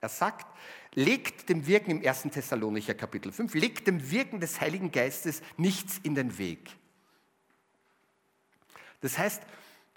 [0.00, 0.48] Er sagt,
[0.94, 2.22] legt dem Wirken im 1.
[2.22, 6.76] Thessalonicher Kapitel 5, legt dem Wirken des Heiligen Geistes nichts in den Weg.
[9.00, 9.44] Das heißt,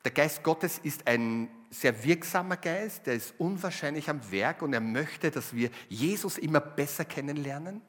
[0.04, 4.80] der Geist Gottes ist ein sehr wirksamer Geist, der ist unwahrscheinlich am Werk und er
[4.80, 7.82] möchte, dass wir Jesus immer besser kennenlernen.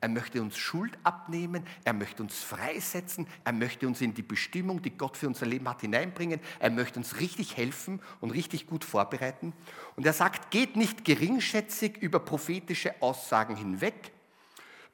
[0.00, 4.80] Er möchte uns Schuld abnehmen, er möchte uns freisetzen, er möchte uns in die Bestimmung,
[4.80, 6.40] die Gott für unser Leben hat, hineinbringen.
[6.60, 9.52] Er möchte uns richtig helfen und richtig gut vorbereiten.
[9.96, 14.12] Und er sagt, geht nicht geringschätzig über prophetische Aussagen hinweg,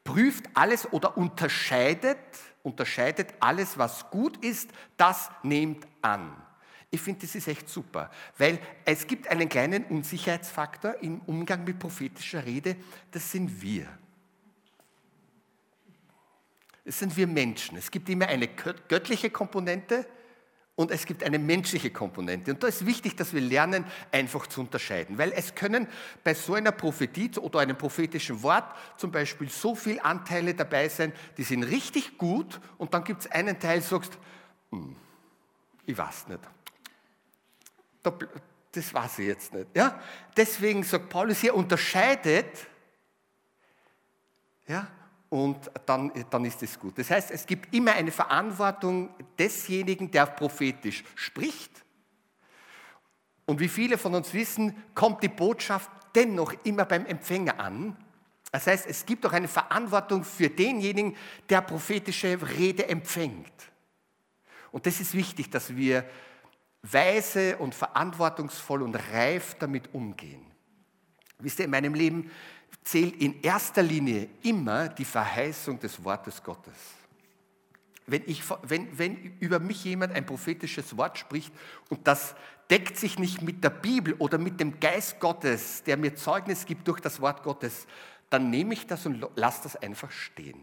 [0.05, 2.19] prüft alles oder unterscheidet,
[2.63, 6.35] unterscheidet alles, was gut ist, das nehmt an.
[6.91, 11.79] Ich finde, das ist echt super, weil es gibt einen kleinen Unsicherheitsfaktor im Umgang mit
[11.79, 12.77] prophetischer Rede,
[13.11, 13.87] das sind wir.
[16.85, 17.79] Es sind wir Menschen.
[17.79, 20.07] Es gibt immer eine göttliche Komponente
[20.77, 22.51] und es gibt eine menschliche Komponente.
[22.51, 25.17] Und da ist wichtig, dass wir lernen, einfach zu unterscheiden.
[25.17, 25.87] Weil es können
[26.25, 28.65] bei so einer Prophetie oder einem prophetischen Wort
[28.97, 33.31] zum Beispiel so viele Anteile dabei sein, die sind richtig gut und dann gibt es
[33.31, 34.19] einen Teil, sagst,
[34.71, 34.97] hm,
[35.87, 36.41] ich weiß nicht.
[38.73, 39.69] Das weiß ich jetzt nicht.
[39.75, 40.01] Ja?
[40.37, 42.67] Deswegen sagt Paulus hier, unterscheidet
[44.67, 44.89] ja,
[45.35, 46.97] und dann, dann ist es gut.
[46.97, 51.85] Das heißt, es gibt immer eine Verantwortung desjenigen, der prophetisch spricht.
[53.45, 57.97] Und wie viele von uns wissen, kommt die Botschaft dennoch immer beim Empfänger an.
[58.53, 61.17] Das heißt, es gibt auch eine Verantwortung für denjenigen,
[61.49, 63.73] der prophetische Rede empfängt.
[64.71, 66.09] Und das ist wichtig, dass wir
[66.83, 70.47] weise und verantwortungsvoll und reif damit umgehen.
[71.41, 72.31] Wisst ihr, in meinem Leben
[72.85, 76.75] zählt in erster Linie immer die Verheißung des Wortes Gottes.
[78.07, 81.53] Wenn, ich, wenn, wenn über mich jemand ein prophetisches Wort spricht
[81.89, 82.35] und das
[82.69, 86.87] deckt sich nicht mit der Bibel oder mit dem Geist Gottes, der mir Zeugnis gibt
[86.87, 87.87] durch das Wort Gottes,
[88.29, 90.61] dann nehme ich das und lasse das einfach stehen.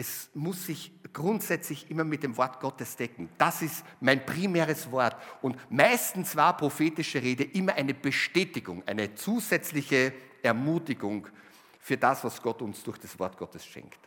[0.00, 3.28] Es muss sich grundsätzlich immer mit dem Wort Gottes decken.
[3.36, 5.14] Das ist mein primäres Wort.
[5.42, 11.28] Und meistens war prophetische Rede immer eine Bestätigung, eine zusätzliche Ermutigung
[11.80, 13.98] für das, was Gott uns durch das Wort Gottes schenkt.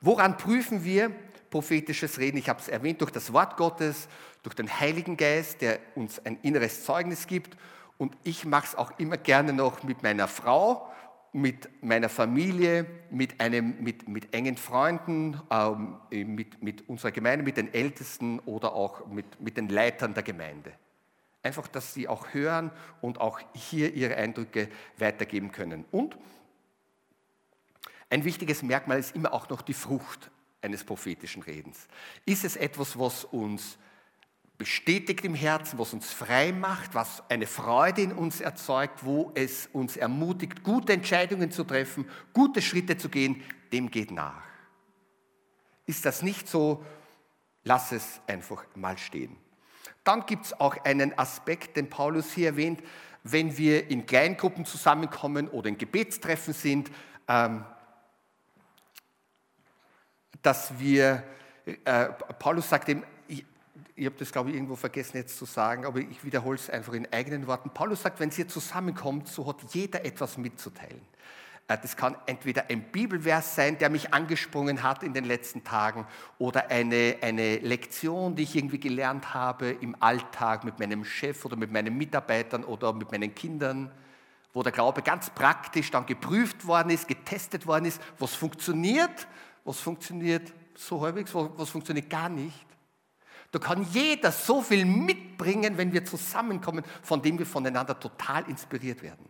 [0.00, 1.10] Woran prüfen wir
[1.50, 2.36] prophetisches Reden?
[2.36, 4.06] Ich habe es erwähnt, durch das Wort Gottes,
[4.44, 7.56] durch den Heiligen Geist, der uns ein inneres Zeugnis gibt.
[7.98, 10.88] Und ich mache es auch immer gerne noch mit meiner Frau,
[11.32, 17.56] mit meiner Familie, mit, einem, mit, mit engen Freunden, ähm, mit, mit unserer Gemeinde, mit
[17.56, 20.72] den Ältesten oder auch mit, mit den Leitern der Gemeinde.
[21.42, 24.68] Einfach, dass sie auch hören und auch hier ihre Eindrücke
[24.98, 25.86] weitergeben können.
[25.90, 26.16] Und
[28.10, 31.88] ein wichtiges Merkmal ist immer auch noch die Frucht eines prophetischen Redens.
[32.26, 33.78] Ist es etwas, was uns
[34.62, 39.68] bestätigt im Herzen, was uns frei macht, was eine Freude in uns erzeugt, wo es
[39.72, 44.44] uns ermutigt, gute Entscheidungen zu treffen, gute Schritte zu gehen, dem geht nach.
[45.84, 46.86] Ist das nicht so,
[47.64, 49.36] lass es einfach mal stehen.
[50.04, 52.84] Dann gibt es auch einen Aspekt, den Paulus hier erwähnt,
[53.24, 56.88] wenn wir in Kleingruppen zusammenkommen oder in Gebetstreffen sind,
[57.26, 57.64] ähm,
[60.40, 61.24] dass wir,
[61.84, 63.02] äh, Paulus sagt ihm,
[63.94, 66.94] ich, habe das glaube ich irgendwo vergessen jetzt zu sagen, aber ich wiederhole es einfach
[66.94, 67.70] in eigenen Worten.
[67.70, 71.02] Paulus sagt, wenn ihr zusammenkommt, so hat jeder etwas mitzuteilen.
[71.68, 76.06] Äh, das kann entweder ein Bibelvers sein, der mich angesprungen hat in den letzten Tagen,
[76.38, 81.56] oder eine, eine Lektion, die ich irgendwie gelernt habe im Alltag mit meinem Chef oder
[81.56, 83.90] mit meinen Mitarbeitern oder mit meinen Kindern,
[84.52, 89.26] wo der Glaube ganz praktisch dann geprüft worden ist, getestet worden ist, was funktioniert,
[89.64, 92.66] was funktioniert so halbwegs, was funktioniert gar nicht.
[93.52, 99.02] Da kann jeder so viel mitbringen, wenn wir zusammenkommen, von dem wir voneinander total inspiriert
[99.02, 99.28] werden.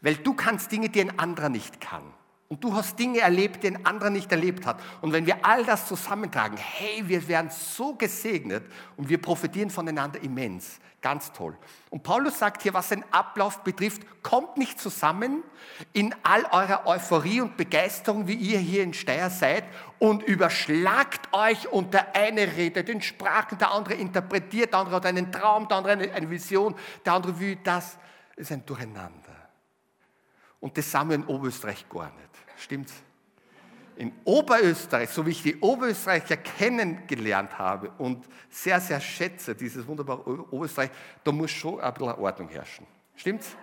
[0.00, 2.02] Weil du kannst Dinge, die ein anderer nicht kann.
[2.48, 4.80] Und du hast Dinge erlebt, die ein anderer nicht erlebt hat.
[5.00, 8.64] Und wenn wir all das zusammentragen, hey, wir werden so gesegnet
[8.96, 10.78] und wir profitieren voneinander immens.
[11.00, 11.56] Ganz toll.
[11.90, 15.42] Und Paulus sagt hier, was den Ablauf betrifft, kommt nicht zusammen
[15.92, 19.64] in all eurer Euphorie und Begeisterung, wie ihr hier in Steyr seid,
[19.98, 25.06] und überschlagt euch und der eine redet in Sprachen, der andere interpretiert, der andere hat
[25.06, 27.98] einen Traum, der andere eine Vision, der andere will das.
[28.36, 29.50] Es ist ein Durcheinander.
[30.60, 32.33] Und das wir in Oberösterreich gar nicht.
[32.64, 32.94] Stimmt's?
[33.96, 40.20] in Oberösterreich, so wie ich die Oberösterreicher kennengelernt habe und sehr, sehr schätze, dieses wunderbare
[40.52, 40.90] Oberösterreich,
[41.22, 42.86] da muss schon ein bisschen Ordnung herrschen.
[43.16, 43.56] Stimmt's?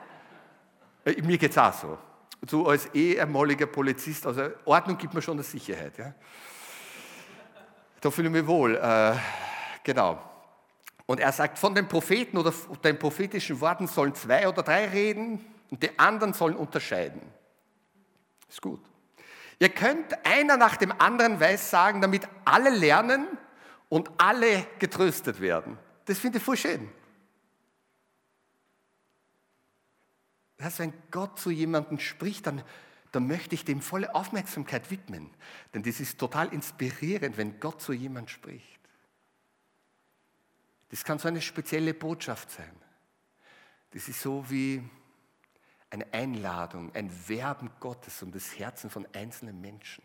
[1.03, 1.97] Äh, mir geht es auch so.
[2.47, 5.97] So als ehemaliger Polizist, also Ordnung gibt mir schon eine Sicherheit.
[5.97, 6.13] Ja?
[7.99, 8.75] Da fühle ich mich wohl.
[8.75, 9.15] Äh,
[9.83, 10.19] genau.
[11.05, 15.45] Und er sagt, von den Propheten oder den prophetischen Worten sollen zwei oder drei reden
[15.69, 17.21] und die anderen sollen unterscheiden.
[18.47, 18.90] Ist gut.
[19.61, 23.27] Ihr könnt einer nach dem anderen weiß sagen, damit alle lernen
[23.89, 25.77] und alle getröstet werden.
[26.05, 26.89] Das finde ich voll schön.
[30.57, 32.63] Das heißt, wenn Gott zu jemandem spricht, dann,
[33.11, 35.29] dann möchte ich dem volle Aufmerksamkeit widmen.
[35.75, 38.79] Denn das ist total inspirierend, wenn Gott zu jemandem spricht.
[40.89, 42.75] Das kann so eine spezielle Botschaft sein.
[43.91, 44.81] Das ist so wie
[45.91, 50.03] eine Einladung, ein Werben Gottes um das Herzen von einzelnen Menschen.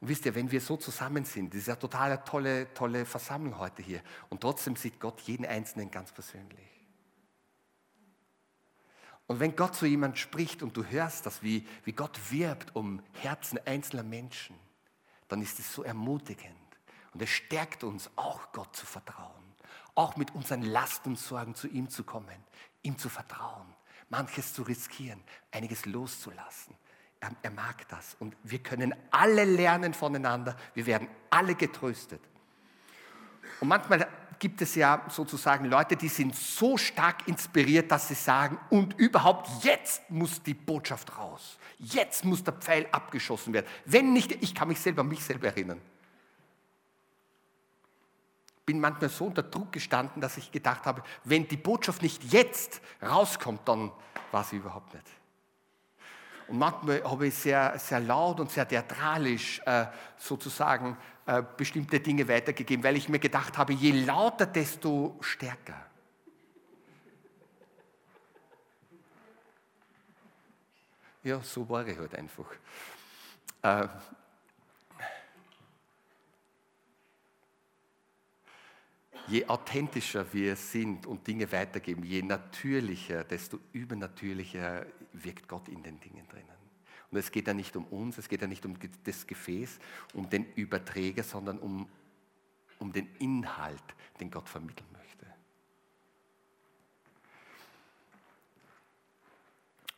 [0.00, 3.58] Und wisst ihr, wenn wir so zusammen sind, das ist ja total tolle, tolle Versammlung
[3.58, 6.70] heute hier, und trotzdem sieht Gott jeden Einzelnen ganz persönlich.
[9.26, 13.02] Und wenn Gott zu jemand spricht und du hörst das, wie, wie Gott wirbt um
[13.12, 14.56] Herzen einzelner Menschen,
[15.28, 16.56] dann ist es so ermutigend.
[17.12, 19.54] Und es stärkt uns, auch Gott zu vertrauen,
[19.94, 22.44] auch mit unseren Lasten und Sorgen zu ihm zu kommen,
[22.82, 23.71] ihm zu vertrauen
[24.12, 25.20] manches zu riskieren,
[25.50, 26.76] einiges loszulassen.
[27.18, 28.14] Er, er mag das.
[28.20, 30.54] Und wir können alle lernen voneinander.
[30.74, 32.20] Wir werden alle getröstet.
[33.60, 34.06] Und manchmal
[34.38, 39.48] gibt es ja sozusagen Leute, die sind so stark inspiriert, dass sie sagen, und überhaupt
[39.64, 41.58] jetzt muss die Botschaft raus.
[41.78, 43.66] Jetzt muss der Pfeil abgeschossen werden.
[43.86, 45.80] Wenn nicht, ich kann mich selber mich selber erinnern
[48.64, 52.80] bin manchmal so unter Druck gestanden, dass ich gedacht habe, wenn die Botschaft nicht jetzt
[53.02, 53.90] rauskommt, dann
[54.30, 55.06] war sie überhaupt nicht.
[56.48, 59.86] Und manchmal habe ich sehr, sehr laut und sehr theatralisch äh,
[60.18, 60.96] sozusagen
[61.26, 65.86] äh, bestimmte Dinge weitergegeben, weil ich mir gedacht habe, je lauter, desto stärker.
[71.22, 72.46] Ja, so war ich halt einfach.
[73.62, 73.86] Äh,
[79.28, 86.00] je authentischer wir sind und Dinge weitergeben, je natürlicher, desto übernatürlicher wirkt Gott in den
[86.00, 86.48] Dingen drinnen.
[87.10, 89.78] Und es geht ja nicht um uns, es geht ja nicht um das Gefäß,
[90.14, 91.86] um den Überträger, sondern um,
[92.78, 93.82] um den Inhalt,
[94.18, 95.26] den Gott vermitteln möchte.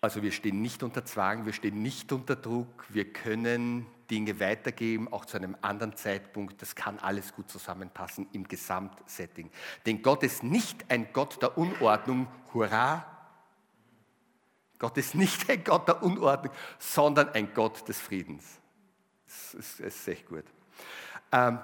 [0.01, 5.13] Also wir stehen nicht unter Zwang, wir stehen nicht unter Druck, wir können Dinge weitergeben,
[5.13, 6.61] auch zu einem anderen Zeitpunkt.
[6.63, 9.51] Das kann alles gut zusammenpassen im Gesamtsetting.
[9.87, 13.07] Denn Gott ist nicht ein Gott der Unordnung, hurra.
[14.79, 18.61] Gott ist nicht ein Gott der Unordnung, sondern ein Gott des Friedens.
[19.27, 20.45] Das ist, das ist echt gut.
[21.33, 21.59] Ähm,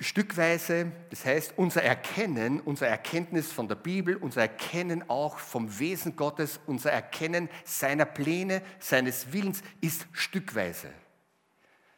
[0.00, 6.16] stückweise, das heißt unser Erkennen, unser Erkenntnis von der Bibel, unser Erkennen auch vom Wesen
[6.16, 10.90] Gottes, unser Erkennen seiner Pläne, seines Willens ist stückweise.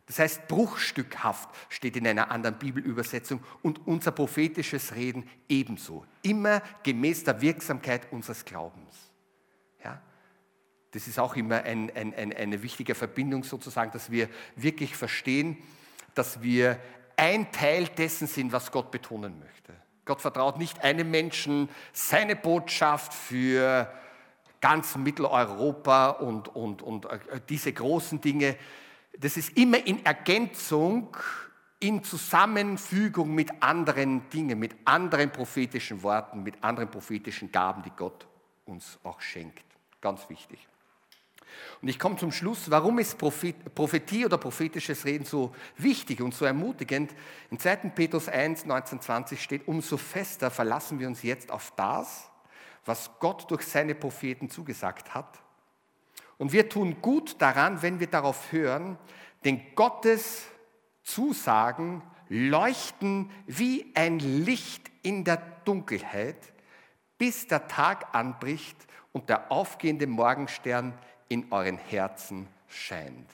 [0.07, 6.07] Das heißt, bruchstückhaft steht in einer anderen Bibelübersetzung und unser prophetisches Reden ebenso.
[6.23, 8.95] Immer gemäß der Wirksamkeit unseres Glaubens.
[9.83, 10.01] Ja?
[10.93, 15.57] Das ist auch immer ein, ein, ein, eine wichtige Verbindung sozusagen, dass wir wirklich verstehen,
[16.15, 16.79] dass wir
[17.16, 19.75] ein Teil dessen sind, was Gott betonen möchte.
[20.04, 23.90] Gott vertraut nicht einem Menschen seine Botschaft für
[24.60, 28.56] ganz Mitteleuropa und, und, und äh, diese großen Dinge.
[29.19, 31.17] Das ist immer in Ergänzung,
[31.81, 38.27] in Zusammenfügung mit anderen Dingen, mit anderen prophetischen Worten, mit anderen prophetischen Gaben, die Gott
[38.64, 39.64] uns auch schenkt.
[40.00, 40.67] Ganz wichtig.
[41.83, 46.44] Und ich komme zum Schluss, warum ist Prophetie oder prophetisches Reden so wichtig und so
[46.44, 47.15] ermutigend?
[47.51, 47.77] In 2.
[47.94, 52.31] Petrus 1, 19, 20 steht, umso fester verlassen wir uns jetzt auf das,
[52.85, 55.40] was Gott durch seine Propheten zugesagt hat.
[56.38, 58.99] Und wir tun gut daran, wenn wir darauf hören,
[59.44, 60.47] denn Gottes
[61.03, 66.53] Zusagen leuchten wie ein Licht in der Dunkelheit,
[67.19, 68.77] bis der Tag anbricht
[69.13, 73.31] und der aufgehende Morgenstern in euren Herzen scheint.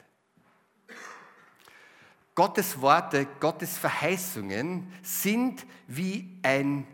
[2.35, 6.87] Gottes Worte, Gottes Verheißungen sind wie ein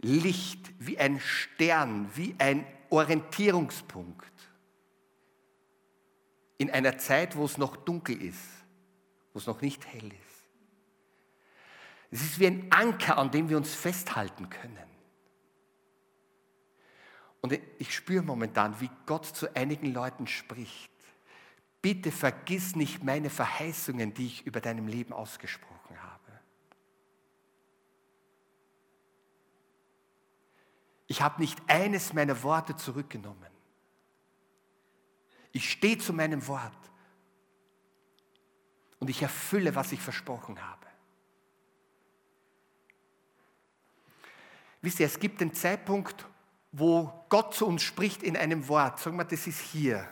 [0.00, 4.32] Licht, wie ein Stern, wie ein Orientierungspunkt
[6.56, 8.40] in einer Zeit, wo es noch dunkel ist,
[9.32, 10.38] wo es noch nicht hell ist.
[12.10, 14.97] Es ist wie ein Anker, an dem wir uns festhalten können.
[17.48, 20.90] Und ich spüre momentan, wie Gott zu einigen Leuten spricht.
[21.80, 26.40] Bitte vergiss nicht meine Verheißungen, die ich über deinem Leben ausgesprochen habe.
[31.06, 33.50] Ich habe nicht eines meiner Worte zurückgenommen.
[35.52, 36.76] Ich stehe zu meinem Wort.
[38.98, 40.86] Und ich erfülle, was ich versprochen habe.
[44.82, 46.26] Wisst ihr, es gibt den Zeitpunkt,
[46.72, 49.00] wo Gott zu uns spricht in einem Wort.
[49.00, 50.06] Sagen wir, das ist hier.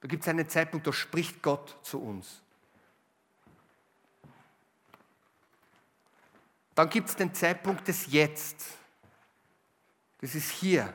[0.00, 2.42] Da gibt es einen Zeitpunkt, da spricht Gott zu uns.
[6.74, 8.64] Dann gibt es den Zeitpunkt des Jetzt.
[10.20, 10.92] Das ist hier.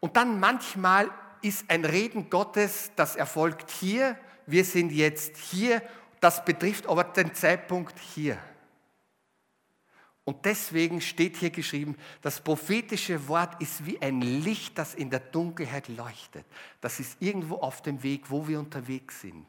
[0.00, 1.10] Und dann manchmal
[1.42, 4.18] ist ein Reden Gottes, das erfolgt hier.
[4.46, 5.82] Wir sind jetzt hier.
[6.20, 8.38] Das betrifft aber den Zeitpunkt hier.
[10.26, 15.20] Und deswegen steht hier geschrieben, das prophetische Wort ist wie ein Licht, das in der
[15.20, 16.44] Dunkelheit leuchtet.
[16.80, 19.46] Das ist irgendwo auf dem Weg, wo wir unterwegs sind,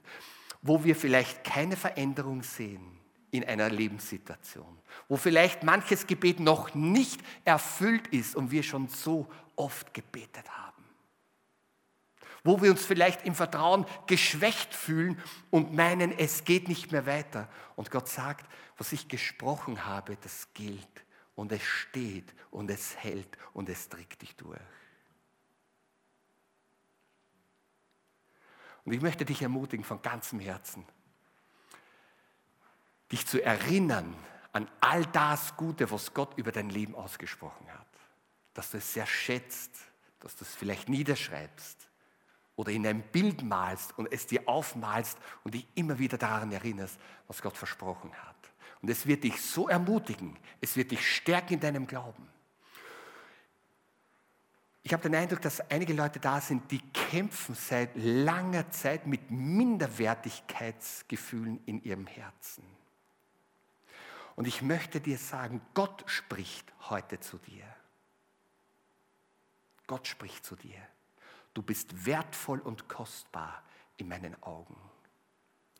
[0.61, 2.85] wo wir vielleicht keine Veränderung sehen
[3.31, 4.77] in einer Lebenssituation,
[5.09, 10.67] wo vielleicht manches Gebet noch nicht erfüllt ist und wir schon so oft gebetet haben
[12.47, 15.19] wo wir uns vielleicht im Vertrauen geschwächt fühlen
[15.49, 17.49] und meinen, es geht nicht mehr weiter.
[17.75, 18.45] Und Gott sagt,
[18.77, 21.05] was ich gesprochen habe, das gilt
[21.35, 24.59] und es steht und es hält und es trägt dich durch.
[28.85, 30.85] Und ich möchte dich ermutigen von ganzem Herzen,
[33.11, 34.15] dich zu erinnern
[34.53, 37.87] an all das Gute, was Gott über dein Leben ausgesprochen hat.
[38.53, 39.71] Dass du es sehr schätzt,
[40.19, 41.87] dass du es vielleicht niederschreibst,
[42.57, 46.99] oder in ein Bild malst und es dir aufmalst und dich immer wieder daran erinnerst,
[47.27, 48.35] was Gott versprochen hat.
[48.81, 52.29] Und es wird dich so ermutigen, es wird dich stärken in deinem Glauben.
[54.83, 59.29] Ich habe den Eindruck, dass einige Leute da sind, die kämpfen seit langer Zeit mit
[59.29, 62.63] Minderwertigkeitsgefühlen in ihrem Herzen.
[64.37, 67.65] Und ich möchte dir sagen, Gott spricht heute zu dir.
[69.87, 70.79] Gott spricht zu dir.
[71.53, 73.63] Du bist wertvoll und kostbar
[73.97, 74.77] in meinen Augen.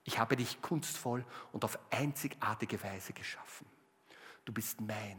[0.08, 3.68] Ich habe dich kunstvoll und auf einzigartige Weise geschaffen.
[4.46, 5.18] Du bist mein.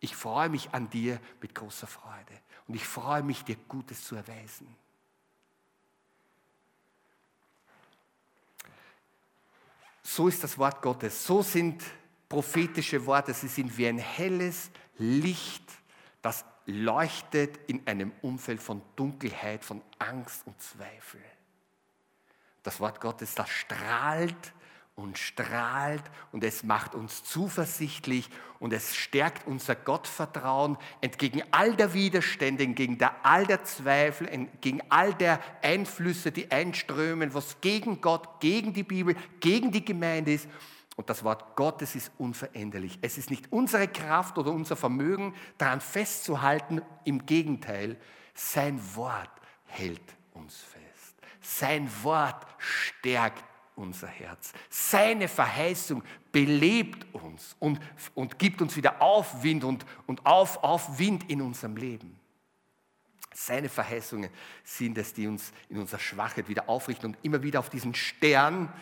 [0.00, 4.16] Ich freue mich an dir mit großer Freude und ich freue mich, dir Gutes zu
[4.16, 4.66] erweisen.
[10.02, 11.26] So ist das Wort Gottes.
[11.26, 11.82] So sind
[12.30, 13.34] prophetische Worte.
[13.34, 15.70] Sie sind wie ein helles Licht,
[16.22, 21.20] das leuchtet in einem Umfeld von Dunkelheit, von Angst und Zweifel.
[22.64, 24.52] Das Wort Gottes, das strahlt
[24.96, 31.94] und strahlt und es macht uns zuversichtlich und es stärkt unser Gottvertrauen entgegen all der
[31.94, 38.72] Widerstände, entgegen all der Zweifel, entgegen all der Einflüsse, die einströmen, was gegen Gott, gegen
[38.72, 40.48] die Bibel, gegen die Gemeinde ist.
[40.96, 42.98] Und das Wort Gottes ist unveränderlich.
[43.02, 46.82] Es ist nicht unsere Kraft oder unser Vermögen, daran festzuhalten.
[47.04, 47.96] Im Gegenteil,
[48.32, 49.30] sein Wort
[49.66, 50.83] hält uns fest.
[51.44, 53.44] Sein Wort stärkt
[53.76, 54.52] unser Herz.
[54.70, 57.80] Seine Verheißung belebt uns und,
[58.14, 62.18] und gibt uns wieder Aufwind und, und auf, Aufwind in unserem Leben.
[63.34, 64.30] Seine Verheißungen
[64.62, 68.72] sind es, die uns in unserer Schwachheit wieder aufrichten und immer wieder auf diesen Stern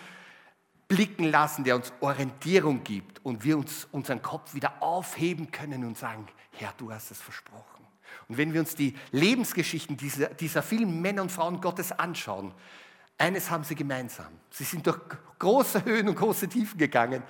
[0.89, 5.97] blicken lassen, der uns Orientierung gibt und wir uns unseren Kopf wieder aufheben können und
[5.97, 7.72] sagen, Herr, du hast es versprochen.
[8.33, 12.55] Und wenn wir uns die Lebensgeschichten dieser, dieser vielen Männer und Frauen Gottes anschauen,
[13.19, 14.29] eines haben sie gemeinsam.
[14.49, 14.99] Sie sind durch
[15.39, 17.23] große Höhen und große Tiefen gegangen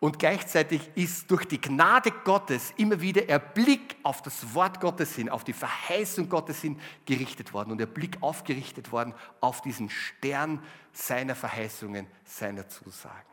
[0.00, 5.14] und gleichzeitig ist durch die Gnade Gottes immer wieder der Blick auf das Wort Gottes
[5.14, 9.90] hin, auf die Verheißung Gottes hin gerichtet worden und der Blick aufgerichtet worden auf diesen
[9.90, 10.62] Stern
[10.94, 13.28] seiner Verheißungen, seiner Zusagen.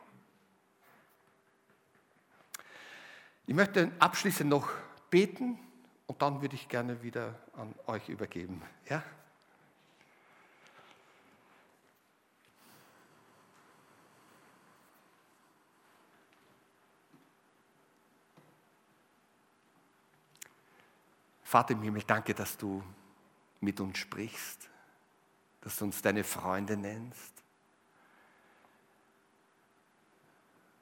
[3.46, 4.68] Ich möchte abschließend noch
[5.08, 5.58] beten
[6.06, 8.62] und dann würde ich gerne wieder an euch übergeben.
[8.88, 9.02] Ja?
[21.42, 22.82] Vater im Himmel, danke, dass du
[23.60, 24.68] mit uns sprichst,
[25.60, 27.32] dass du uns deine Freunde nennst,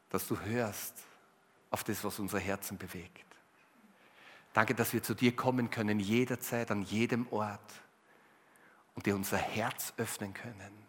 [0.09, 0.95] dass du hörst
[1.70, 3.32] auf das, was unser Herzen bewegt.
[4.53, 7.72] Danke, dass wir zu dir kommen können, jederzeit, an jedem Ort
[8.94, 10.82] und dir unser Herz öffnen können.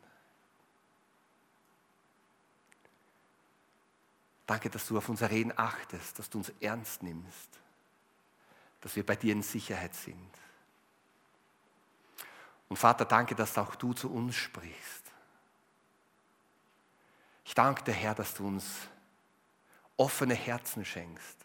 [4.45, 7.49] Danke, dass du auf unser Reden achtest, dass du uns ernst nimmst,
[8.81, 10.29] dass wir bei dir in Sicherheit sind.
[12.67, 15.03] Und Vater, danke, dass auch du zu uns sprichst.
[17.45, 18.65] Ich danke dir, Herr, dass du uns
[19.95, 21.42] offene Herzen schenkst,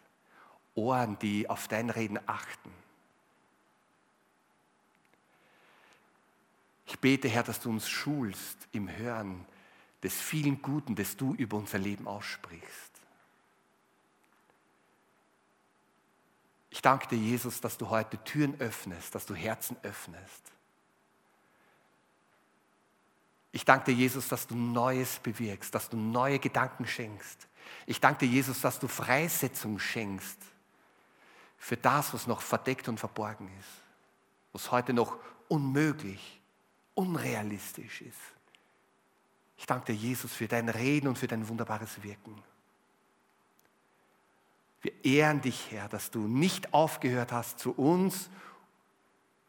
[0.79, 2.71] Ohren, die auf dein Reden achten.
[6.87, 9.45] Ich bete, Herr, dass du uns schulst im Hören
[10.01, 12.91] des vielen Guten, das du über unser Leben aussprichst.
[16.69, 20.51] Ich danke dir, Jesus, dass du heute Türen öffnest, dass du Herzen öffnest.
[23.51, 27.47] Ich danke dir, Jesus, dass du Neues bewirkst, dass du neue Gedanken schenkst.
[27.85, 30.48] Ich danke dir, Jesus, dass du Freisetzung schenkst
[31.59, 33.69] für das, was noch verdeckt und verborgen ist,
[34.53, 35.17] was heute noch
[35.49, 36.41] unmöglich,
[36.95, 38.17] unrealistisch ist.
[39.57, 42.41] Ich danke dir, Jesus, für dein Reden und für dein wunderbares Wirken.
[44.81, 48.29] Wir ehren dich, Herr, dass du nicht aufgehört hast, zu uns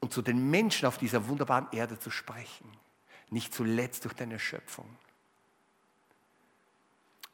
[0.00, 2.68] und zu den Menschen auf dieser wunderbaren Erde zu sprechen,
[3.28, 4.88] nicht zuletzt durch deine Schöpfung.